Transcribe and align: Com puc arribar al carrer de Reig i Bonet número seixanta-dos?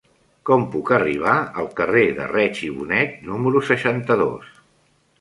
Com 0.49 0.63
puc 0.75 0.89
arribar 0.97 1.35
al 1.65 1.69
carrer 1.81 2.05
de 2.21 2.27
Reig 2.33 2.65
i 2.71 2.73
Bonet 2.81 3.23
número 3.31 3.67
seixanta-dos? 3.73 4.53